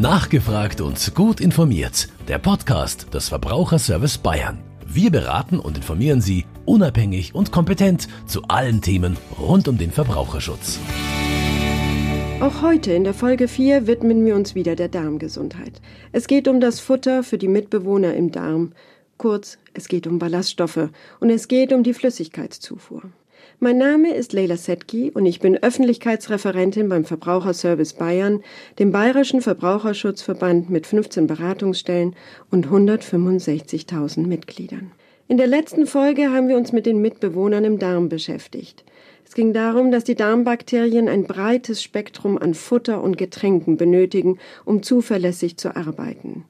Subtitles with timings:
[0.00, 2.08] Nachgefragt und gut informiert.
[2.26, 4.58] Der Podcast des Verbraucherservice Bayern.
[4.86, 10.78] Wir beraten und informieren Sie unabhängig und kompetent zu allen Themen rund um den Verbraucherschutz.
[12.40, 15.82] Auch heute in der Folge 4 widmen wir uns wieder der Darmgesundheit.
[16.12, 18.72] Es geht um das Futter für die Mitbewohner im Darm.
[19.18, 20.88] Kurz, es geht um Ballaststoffe
[21.20, 23.02] und es geht um die Flüssigkeitszufuhr.
[23.62, 28.42] Mein Name ist Leila Setki und ich bin Öffentlichkeitsreferentin beim Verbraucherservice Bayern,
[28.78, 32.16] dem Bayerischen Verbraucherschutzverband mit 15 Beratungsstellen
[32.50, 34.92] und 165.000 Mitgliedern.
[35.28, 38.82] In der letzten Folge haben wir uns mit den Mitbewohnern im Darm beschäftigt.
[39.26, 44.82] Es ging darum, dass die Darmbakterien ein breites Spektrum an Futter und Getränken benötigen, um
[44.82, 46.46] zuverlässig zu arbeiten.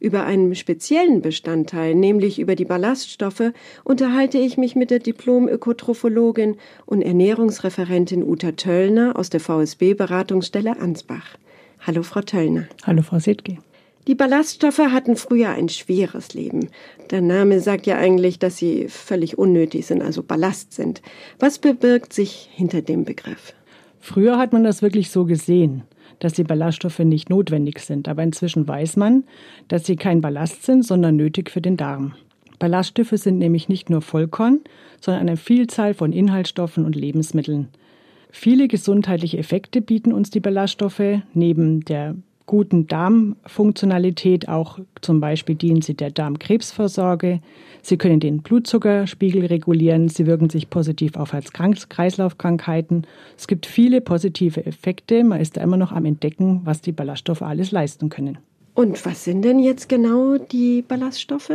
[0.00, 3.52] Über einen speziellen Bestandteil, nämlich über die Ballaststoffe,
[3.84, 11.36] unterhalte ich mich mit der Diplom-Ökotrophologin und Ernährungsreferentin Uta Töllner aus der VSB-Beratungsstelle Ansbach.
[11.80, 12.66] Hallo, Frau Töllner.
[12.84, 13.58] Hallo, Frau Sittke.
[14.06, 16.70] Die Ballaststoffe hatten früher ein schweres Leben.
[17.10, 21.02] Der Name sagt ja eigentlich, dass sie völlig unnötig sind, also Ballast sind.
[21.38, 23.52] Was verbirgt sich hinter dem Begriff?
[24.00, 25.82] Früher hat man das wirklich so gesehen
[26.20, 28.08] dass die Ballaststoffe nicht notwendig sind.
[28.08, 29.24] Aber inzwischen weiß man,
[29.66, 32.14] dass sie kein Ballast sind, sondern nötig für den Darm.
[32.60, 34.60] Ballaststoffe sind nämlich nicht nur Vollkorn,
[35.00, 37.68] sondern eine Vielzahl von Inhaltsstoffen und Lebensmitteln.
[38.30, 41.22] Viele gesundheitliche Effekte bieten uns die Ballaststoffe.
[41.34, 42.14] Neben der
[42.50, 47.40] guten Darmfunktionalität auch zum Beispiel dienen sie der Darmkrebsvorsorge,
[47.82, 50.08] Sie können den Blutzuckerspiegel regulieren.
[50.08, 53.06] Sie wirken sich positiv auf Herz-Kreislauf-Krankheiten.
[53.38, 55.24] Es gibt viele positive Effekte.
[55.24, 58.38] Man ist da immer noch am Entdecken, was die Ballaststoffe alles leisten können.
[58.74, 61.52] Und was sind denn jetzt genau die Ballaststoffe?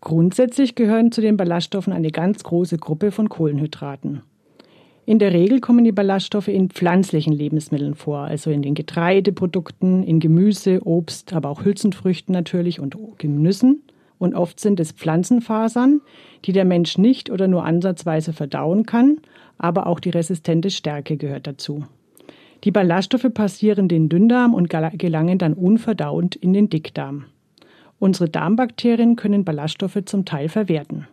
[0.00, 4.22] Grundsätzlich gehören zu den Ballaststoffen eine ganz große Gruppe von Kohlenhydraten.
[5.08, 10.18] In der Regel kommen die Ballaststoffe in pflanzlichen Lebensmitteln vor, also in den Getreideprodukten, in
[10.18, 13.82] Gemüse, Obst, aber auch Hülsenfrüchten natürlich und Genüssen
[14.18, 16.00] und oft sind es Pflanzenfasern,
[16.44, 19.18] die der Mensch nicht oder nur ansatzweise verdauen kann,
[19.58, 21.84] aber auch die resistente Stärke gehört dazu.
[22.64, 27.26] Die Ballaststoffe passieren den Dünndarm und gelangen dann unverdauend in den Dickdarm.
[28.00, 31.06] Unsere Darmbakterien können Ballaststoffe zum Teil verwerten.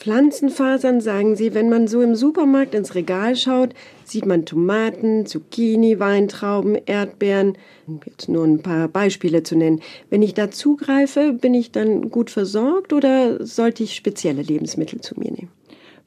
[0.00, 6.00] Pflanzenfasern, sagen Sie, wenn man so im Supermarkt ins Regal schaut, sieht man Tomaten, Zucchini,
[6.00, 7.58] Weintrauben, Erdbeeren,
[8.06, 9.80] jetzt nur ein paar Beispiele zu nennen.
[10.08, 15.20] Wenn ich da zugreife, bin ich dann gut versorgt oder sollte ich spezielle Lebensmittel zu
[15.20, 15.50] mir nehmen?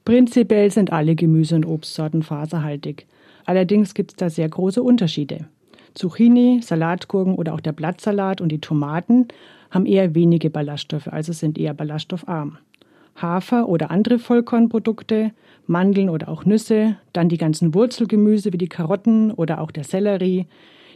[0.04, 3.06] Prinzipiell sind alle Gemüse- und Obstsorten faserhaltig.
[3.44, 5.46] Allerdings gibt es da sehr große Unterschiede.
[5.94, 9.28] Zucchini, Salatgurken oder auch der Blattsalat und die Tomaten
[9.70, 12.58] haben eher wenige Ballaststoffe, also sind eher ballaststoffarm.
[13.16, 15.32] Hafer oder andere Vollkornprodukte,
[15.66, 20.46] Mandeln oder auch Nüsse, dann die ganzen Wurzelgemüse wie die Karotten oder auch der Sellerie,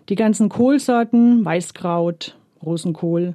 [0.08, 3.34] die ganzen Kohlsorten, Weißkraut, Rosenkohl,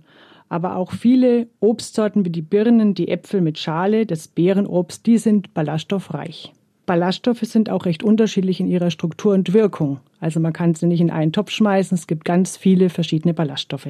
[0.49, 5.53] aber auch viele Obstsorten wie die Birnen, die Äpfel mit Schale, das Beerenobst, die sind
[5.53, 6.53] ballaststoffreich.
[6.85, 9.99] Ballaststoffe sind auch recht unterschiedlich in ihrer Struktur und Wirkung.
[10.19, 13.87] Also man kann sie nicht in einen Topf schmeißen, es gibt ganz viele verschiedene Ballaststoffe.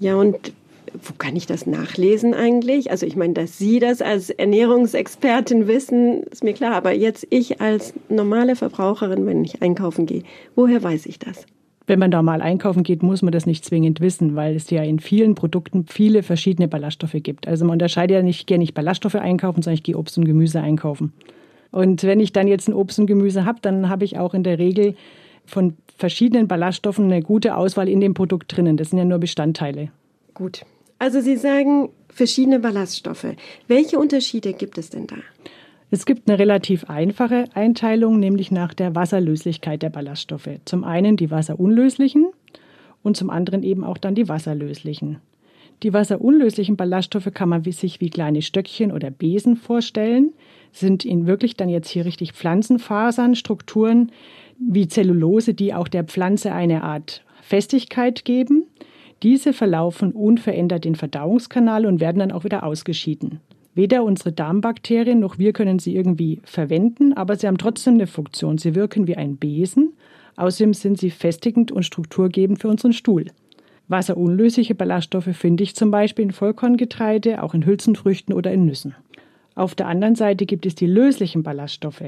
[0.00, 0.52] Ja, und
[1.02, 2.90] wo kann ich das nachlesen eigentlich?
[2.90, 6.74] Also ich meine, dass Sie das als Ernährungsexpertin wissen, ist mir klar.
[6.74, 10.22] Aber jetzt ich als normale Verbraucherin, wenn ich einkaufen gehe,
[10.54, 11.46] woher weiß ich das?
[11.86, 14.82] Wenn man da mal einkaufen geht, muss man das nicht zwingend wissen, weil es ja
[14.82, 17.48] in vielen Produkten viele verschiedene Ballaststoffe gibt.
[17.48, 20.24] Also man unterscheidet ja nicht, ich gehe nicht Ballaststoffe einkaufen, sondern ich gehe Obst und
[20.24, 21.12] Gemüse einkaufen.
[21.72, 24.44] Und wenn ich dann jetzt ein Obst und Gemüse habe, dann habe ich auch in
[24.44, 24.94] der Regel
[25.44, 28.76] von verschiedenen Ballaststoffen eine gute Auswahl in dem Produkt drinnen.
[28.76, 29.90] Das sind ja nur Bestandteile.
[30.34, 30.64] Gut,
[31.02, 33.26] also Sie sagen verschiedene Ballaststoffe.
[33.66, 35.16] Welche Unterschiede gibt es denn da?
[35.90, 40.48] Es gibt eine relativ einfache Einteilung, nämlich nach der Wasserlöslichkeit der Ballaststoffe.
[40.64, 42.28] Zum einen die wasserunlöslichen
[43.02, 45.18] und zum anderen eben auch dann die wasserlöslichen.
[45.82, 50.32] Die wasserunlöslichen Ballaststoffe kann man sich wie kleine Stöckchen oder Besen vorstellen,
[50.70, 54.12] sind in wirklich dann jetzt hier richtig Pflanzenfasern, Strukturen
[54.56, 58.68] wie Zellulose, die auch der Pflanze eine Art Festigkeit geben.
[59.22, 63.40] Diese verlaufen unverändert den Verdauungskanal und werden dann auch wieder ausgeschieden.
[63.74, 68.58] Weder unsere Darmbakterien noch wir können sie irgendwie verwenden, aber sie haben trotzdem eine Funktion.
[68.58, 69.92] Sie wirken wie ein Besen.
[70.36, 73.26] Außerdem sind sie festigend und strukturgebend für unseren Stuhl.
[73.88, 78.94] Wasserunlösliche Ballaststoffe finde ich zum Beispiel in Vollkorngetreide, auch in Hülsenfrüchten oder in Nüssen.
[79.54, 82.02] Auf der anderen Seite gibt es die löslichen Ballaststoffe.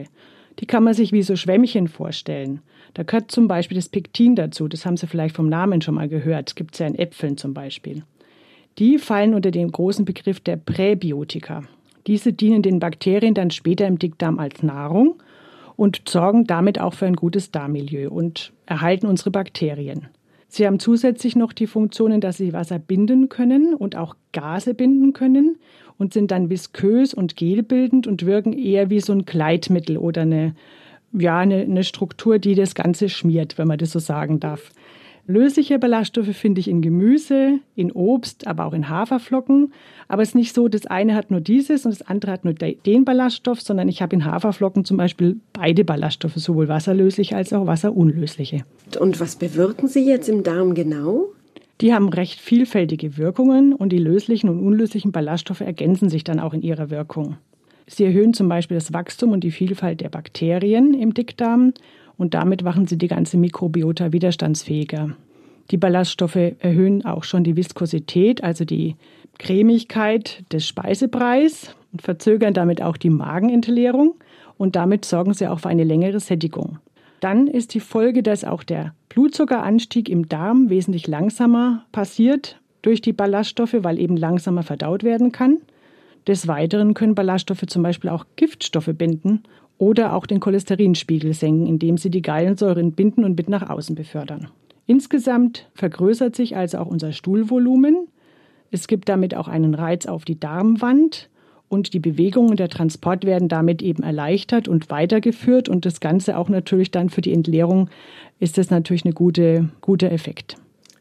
[0.60, 2.60] Die kann man sich wie so Schwämmchen vorstellen.
[2.94, 4.68] Da gehört zum Beispiel das Pektin dazu.
[4.68, 6.54] Das haben Sie vielleicht vom Namen schon mal gehört.
[6.54, 8.04] Gibt es ja in Äpfeln zum Beispiel.
[8.78, 11.62] Die fallen unter den großen Begriff der Präbiotika.
[12.06, 15.22] Diese dienen den Bakterien dann später im Dickdarm als Nahrung
[15.76, 20.08] und sorgen damit auch für ein gutes Darmmilieu und erhalten unsere Bakterien.
[20.54, 25.12] Sie haben zusätzlich noch die Funktionen, dass sie Wasser binden können und auch Gase binden
[25.12, 25.56] können
[25.98, 30.54] und sind dann viskös und gelbildend und wirken eher wie so ein Gleitmittel oder eine,
[31.12, 34.70] ja, eine, eine Struktur, die das Ganze schmiert, wenn man das so sagen darf.
[35.26, 39.72] Lösliche Ballaststoffe finde ich in Gemüse, in Obst, aber auch in Haferflocken.
[40.06, 42.52] Aber es ist nicht so, das eine hat nur dieses und das andere hat nur
[42.52, 47.66] den Ballaststoff, sondern ich habe in Haferflocken zum Beispiel beide Ballaststoffe, sowohl wasserlösliche als auch
[47.66, 48.64] wasserunlösliche.
[49.00, 51.28] Und was bewirken Sie jetzt im Darm genau?
[51.80, 56.52] Die haben recht vielfältige Wirkungen und die löslichen und unlöslichen Ballaststoffe ergänzen sich dann auch
[56.52, 57.36] in ihrer Wirkung.
[57.86, 61.72] Sie erhöhen zum Beispiel das Wachstum und die Vielfalt der Bakterien im Dickdarm
[62.16, 65.16] und damit machen sie die ganze Mikrobiota widerstandsfähiger.
[65.70, 68.96] Die Ballaststoffe erhöhen auch schon die Viskosität, also die
[69.38, 74.14] Cremigkeit des Speisepreis und verzögern damit auch die Magenentleerung
[74.58, 76.78] und damit sorgen sie auch für eine längere Sättigung.
[77.20, 83.14] Dann ist die Folge, dass auch der Blutzuckeranstieg im Darm wesentlich langsamer passiert durch die
[83.14, 85.58] Ballaststoffe, weil eben langsamer verdaut werden kann.
[86.26, 89.42] Des Weiteren können Ballaststoffe zum Beispiel auch Giftstoffe binden
[89.78, 94.48] oder auch den Cholesterinspiegel senken, indem sie die Gallensäuren binden und mit nach außen befördern.
[94.86, 98.08] Insgesamt vergrößert sich also auch unser Stuhlvolumen.
[98.70, 101.30] Es gibt damit auch einen Reiz auf die Darmwand
[101.68, 106.36] und die Bewegung und der Transport werden damit eben erleichtert und weitergeführt und das Ganze
[106.38, 107.88] auch natürlich dann für die Entleerung
[108.40, 110.56] ist das natürlich ein gute, guter Effekt.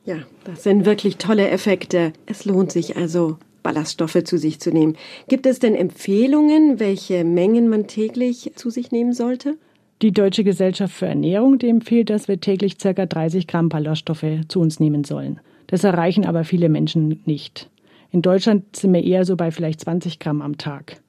[0.05, 2.13] Ja, das sind wirklich tolle Effekte.
[2.25, 4.95] Es lohnt sich also Ballaststoffe zu sich zu nehmen.
[5.27, 9.55] Gibt es denn Empfehlungen, welche Mengen man täglich zu sich nehmen sollte?
[10.01, 12.93] Die Deutsche Gesellschaft für Ernährung empfiehlt, dass wir täglich ca.
[12.93, 15.39] 30 Gramm Ballaststoffe zu uns nehmen sollen.
[15.67, 17.69] Das erreichen aber viele Menschen nicht.
[18.11, 21.01] In Deutschland sind wir eher so bei vielleicht 20 Gramm am Tag.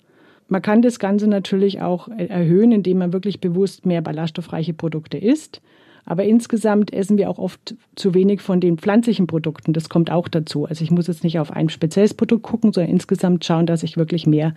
[0.49, 5.61] Man kann das Ganze natürlich auch erhöhen, indem man wirklich bewusst mehr ballaststoffreiche Produkte isst.
[6.07, 9.73] Aber insgesamt essen wir auch oft zu wenig von den pflanzlichen Produkten.
[9.73, 10.67] Das kommt auch dazu.
[10.67, 13.97] Also ich muss jetzt nicht auf ein spezielles Produkt gucken, sondern insgesamt schauen, dass ich
[13.97, 14.55] wirklich mehr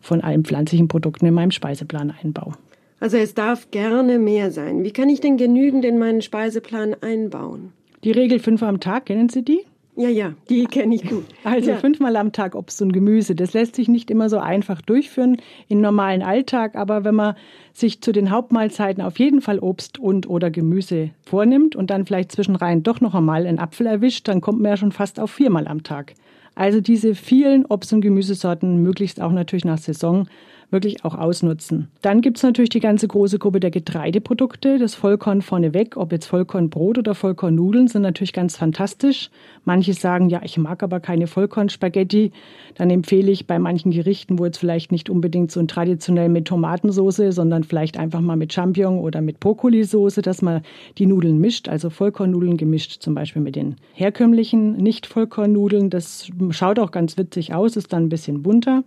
[0.00, 2.54] von allen pflanzlichen Produkten in meinem Speiseplan einbaue.
[2.98, 4.82] Also es darf gerne mehr sein.
[4.84, 7.72] Wie kann ich denn genügend in meinen Speiseplan einbauen?
[8.04, 9.60] Die Regel fünf am Tag, kennen Sie die?
[9.98, 11.24] Ja, ja, die kenne ich gut.
[11.42, 11.76] Also ja.
[11.78, 13.34] fünfmal am Tag Obst und Gemüse.
[13.34, 15.38] Das lässt sich nicht immer so einfach durchführen
[15.68, 17.34] im normalen Alltag, aber wenn man
[17.72, 22.32] sich zu den Hauptmahlzeiten auf jeden Fall Obst und oder Gemüse vornimmt und dann vielleicht
[22.32, 25.66] zwischenrein doch noch einmal einen Apfel erwischt, dann kommt man ja schon fast auf viermal
[25.66, 26.12] am Tag.
[26.54, 30.28] Also diese vielen Obst- und Gemüsesorten möglichst auch natürlich nach Saison
[30.70, 31.88] wirklich auch ausnutzen.
[32.02, 34.78] Dann gibt es natürlich die ganze große Gruppe der Getreideprodukte.
[34.78, 39.30] Das Vollkorn vorneweg, ob jetzt Vollkornbrot oder Vollkornnudeln, sind natürlich ganz fantastisch.
[39.64, 42.32] Manche sagen, ja, ich mag aber keine Vollkornspaghetti.
[42.74, 46.46] Dann empfehle ich bei manchen Gerichten, wo jetzt vielleicht nicht unbedingt so ein traditionell mit
[46.46, 50.62] Tomatensoße, sondern vielleicht einfach mal mit Champignon oder mit Brokkolisauce, dass man
[50.98, 55.90] die Nudeln mischt, also Vollkornnudeln gemischt zum Beispiel mit den herkömmlichen Nicht-Vollkornnudeln.
[55.90, 58.82] Das schaut auch ganz witzig aus, ist dann ein bisschen bunter.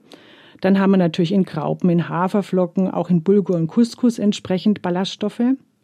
[0.61, 5.41] Dann haben wir natürlich in Graupen, in Haferflocken, auch in Bulgur und Couscous entsprechend Ballaststoffe.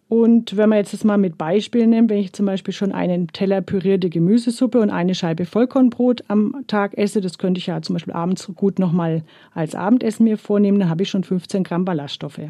[0.08, 3.28] Und wenn wir jetzt das mal mit Beispielen nehmen, wenn ich zum Beispiel schon einen
[3.30, 7.96] Teller pürierte Gemüsesuppe und eine Scheibe Vollkornbrot am Tag esse, das könnte ich ja zum
[7.96, 9.24] Beispiel abends gut nochmal
[9.54, 12.42] als Abendessen mir vornehmen, dann habe ich schon 15 Gramm Ballaststoffe.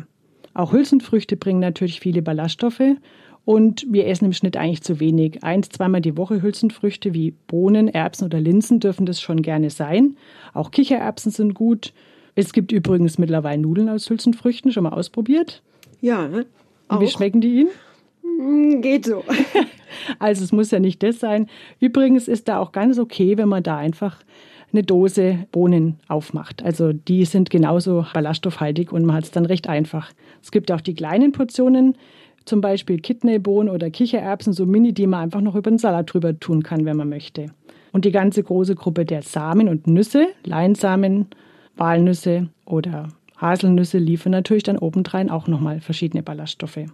[0.54, 2.81] Auch Hülsenfrüchte bringen natürlich viele Ballaststoffe
[3.45, 5.44] und wir essen im Schnitt eigentlich zu wenig.
[5.44, 10.18] Eins, zweimal die Woche Hülsenfrüchte wie Bohnen, Erbsen oder Linsen dürfen das schon gerne sein.
[10.54, 11.94] Auch Kichererbsen sind gut.
[12.35, 15.63] Es gibt übrigens mittlerweile Nudeln aus Hülsenfrüchten, schon mal ausprobiert?
[16.01, 16.30] Ja.
[16.89, 16.99] Auch.
[16.99, 17.69] Wie schmecken die Ihnen?
[18.21, 19.23] Hm, geht so.
[20.19, 21.47] Also es muss ja nicht das sein.
[21.80, 24.18] Übrigens ist da auch ganz okay, wenn man da einfach
[24.71, 26.63] eine Dose Bohnen aufmacht.
[26.63, 30.11] Also die sind genauso ballaststoffhaltig und man hat es dann recht einfach.
[30.42, 31.95] Es gibt auch die kleinen Portionen,
[32.44, 36.39] zum Beispiel Kidneybohnen oder Kichererbsen, so mini, die man einfach noch über den Salat drüber
[36.39, 37.47] tun kann, wenn man möchte.
[37.92, 41.27] Und die ganze große Gruppe der Samen und Nüsse, Leinsamen,
[41.77, 46.85] Walnüsse oder Haselnüsse liefern natürlich dann obendrein auch nochmal verschiedene Ballaststoffe.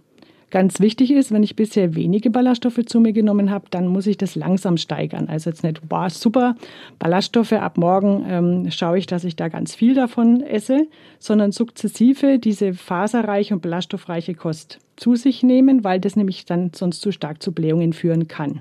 [0.50, 4.18] Ganz wichtig ist, wenn ich bisher wenige Ballaststoffe zu mir genommen habe, dann muss ich
[4.18, 5.28] das langsam steigern.
[5.28, 6.56] Also jetzt nicht, wow, super,
[6.98, 12.38] Ballaststoffe, ab morgen ähm, schaue ich, dass ich da ganz viel davon esse, sondern sukzessive
[12.38, 17.42] diese faserreiche und ballaststoffreiche Kost zu sich nehmen, weil das nämlich dann sonst zu stark
[17.42, 18.60] zu Blähungen führen kann.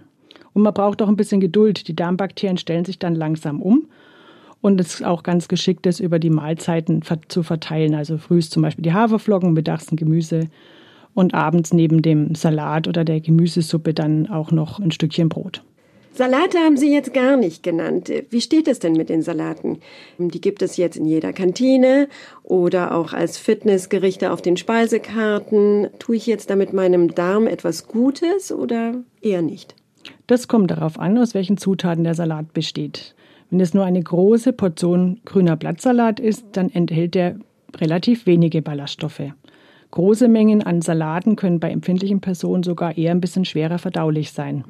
[0.53, 1.89] Und man braucht auch ein bisschen Geduld.
[1.89, 3.87] Die Darmbakterien stellen sich dann langsam um
[4.61, 7.95] und es ist auch ganz geschickt, das über die Mahlzeiten zu verteilen.
[7.95, 10.47] Also frühs zum Beispiel die Haferflocken, mittags ein Gemüse
[11.13, 15.63] und abends neben dem Salat oder der Gemüsesuppe dann auch noch ein Stückchen Brot.
[16.13, 18.11] Salate haben Sie jetzt gar nicht genannt.
[18.29, 19.79] Wie steht es denn mit den Salaten?
[20.17, 22.09] Die gibt es jetzt in jeder Kantine
[22.43, 25.87] oder auch als Fitnessgerichte auf den Speisekarten.
[25.99, 29.73] Tue ich jetzt damit meinem Darm etwas Gutes oder eher nicht?
[30.27, 33.15] Das kommt darauf an, aus welchen Zutaten der Salat besteht.
[33.51, 37.35] Wenn es nur eine große Portion grüner Blattsalat ist, dann enthält er
[37.75, 39.23] relativ wenige Ballaststoffe.
[39.91, 44.63] Große Mengen an Salaten können bei empfindlichen Personen sogar eher ein bisschen schwerer verdaulich sein.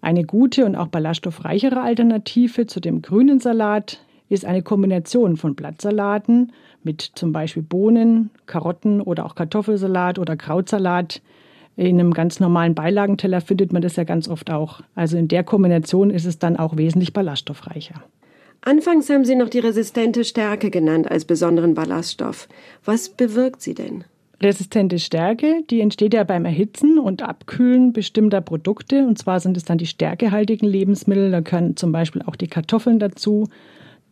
[0.00, 6.52] Eine gute und auch ballaststoffreichere Alternative zu dem grünen Salat ist eine Kombination von Blattsalaten
[6.82, 11.20] mit zum Beispiel Bohnen, Karotten oder auch Kartoffelsalat oder Krautsalat.
[11.76, 14.80] In einem ganz normalen Beilagenteller findet man das ja ganz oft auch.
[14.94, 18.02] Also in der Kombination ist es dann auch wesentlich ballaststoffreicher.
[18.60, 22.48] Anfangs haben Sie noch die resistente Stärke genannt als besonderen Ballaststoff.
[22.84, 24.04] Was bewirkt sie denn?
[24.40, 29.06] Resistente Stärke, die entsteht ja beim Erhitzen und Abkühlen bestimmter Produkte.
[29.06, 31.30] Und zwar sind es dann die stärkehaltigen Lebensmittel.
[31.30, 33.48] Da können zum Beispiel auch die Kartoffeln dazu,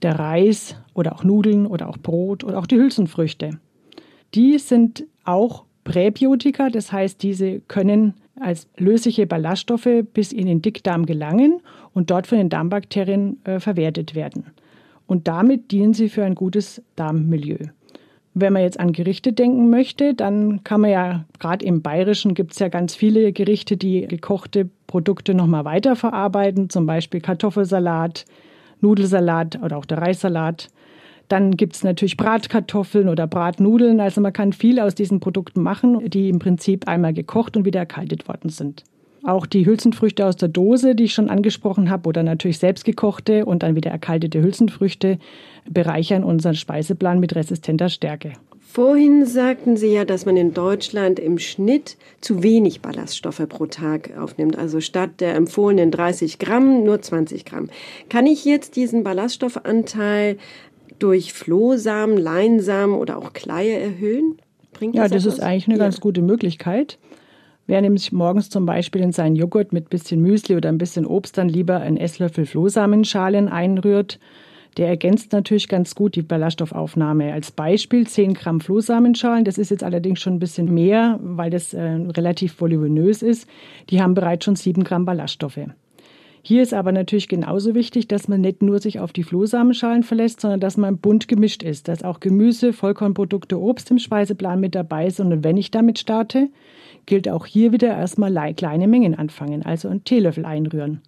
[0.02, 3.58] der Reis oder auch Nudeln oder auch Brot oder auch die Hülsenfrüchte.
[4.34, 11.06] Die sind auch Präbiotika, das heißt, diese können als lösliche Ballaststoffe bis in den Dickdarm
[11.06, 11.60] gelangen
[11.92, 14.46] und dort von den Darmbakterien äh, verwertet werden.
[15.06, 17.58] Und damit dienen sie für ein gutes Darmmilieu.
[18.34, 22.52] Wenn man jetzt an Gerichte denken möchte, dann kann man ja, gerade im Bayerischen gibt
[22.52, 28.24] es ja ganz viele Gerichte, die gekochte Produkte nochmal weiterverarbeiten, zum Beispiel Kartoffelsalat,
[28.80, 30.68] Nudelsalat oder auch der Reissalat.
[31.28, 34.00] Dann gibt es natürlich Bratkartoffeln oder Bratnudeln.
[34.00, 37.80] Also man kann viel aus diesen Produkten machen, die im Prinzip einmal gekocht und wieder
[37.80, 38.84] erkaltet worden sind.
[39.24, 43.62] Auch die Hülsenfrüchte aus der Dose, die ich schon angesprochen habe, oder natürlich selbstgekochte und
[43.62, 45.18] dann wieder erkaltete Hülsenfrüchte,
[45.70, 48.32] bereichern unseren Speiseplan mit resistenter Stärke.
[48.74, 54.16] Vorhin sagten Sie ja, dass man in Deutschland im Schnitt zu wenig Ballaststoffe pro Tag
[54.16, 54.56] aufnimmt.
[54.56, 57.68] Also statt der empfohlenen 30 Gramm nur 20 Gramm.
[58.08, 60.38] Kann ich jetzt diesen Ballaststoffanteil
[60.98, 64.38] durch Flohsamen, Leinsamen oder auch Kleie erhöhen?
[64.72, 65.84] Bringt ja, das, das ist eigentlich eine ja.
[65.84, 66.98] ganz gute Möglichkeit.
[67.66, 71.38] Wer nämlich morgens zum Beispiel in seinen Joghurt mit bisschen Müsli oder ein bisschen Obst
[71.38, 74.18] dann lieber einen Esslöffel Flohsamenschalen einrührt,
[74.76, 77.32] der ergänzt natürlich ganz gut die Ballaststoffaufnahme.
[77.32, 81.74] Als Beispiel 10 Gramm Flohsamenschalen, das ist jetzt allerdings schon ein bisschen mehr, weil das
[81.74, 83.48] äh, relativ voluminös ist.
[83.90, 85.60] Die haben bereits schon 7 Gramm Ballaststoffe.
[86.44, 90.40] Hier ist aber natürlich genauso wichtig, dass man nicht nur sich auf die Flohsamenschalen verlässt,
[90.40, 95.08] sondern dass man bunt gemischt ist, dass auch Gemüse, Vollkornprodukte, Obst im Speiseplan mit dabei
[95.08, 95.32] sind.
[95.32, 96.48] Und wenn ich damit starte,
[97.06, 101.00] gilt auch hier wieder erstmal kleine Mengen anfangen, also einen Teelöffel einrühren.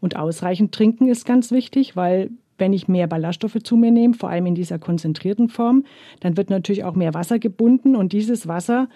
[0.00, 4.28] Und ausreichend trinken ist ganz wichtig, weil wenn ich mehr Ballaststoffe zu mir nehme, vor
[4.28, 5.84] allem in dieser konzentrierten Form,
[6.18, 8.88] dann wird natürlich auch mehr Wasser gebunden und dieses Wasser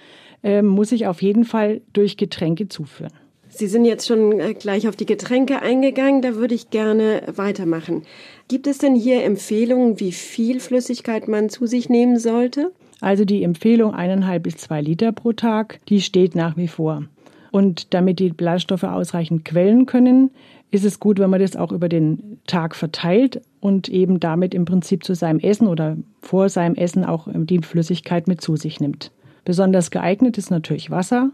[0.43, 3.13] äh, muss ich auf jeden Fall durch Getränke zuführen.
[3.57, 8.03] Sie sind jetzt schon äh, gleich auf die Getränke eingegangen, da würde ich gerne weitermachen.
[8.49, 12.73] Gibt es denn hier Empfehlungen, wie viel Flüssigkeit man zu sich nehmen sollte?
[13.01, 17.05] Also die Empfehlung eineinhalb bis zwei Liter pro Tag, die steht nach wie vor.
[17.53, 20.31] Und damit die Ballaststoffe ausreichend quellen können,
[20.73, 24.65] ist es gut, wenn man das auch über den Tag verteilt und eben damit im
[24.65, 29.13] Prinzip zu seinem Essen oder vor seinem Essen auch die Flüssigkeit mit zu sich nimmt.
[29.45, 31.31] Besonders geeignet ist natürlich Wasser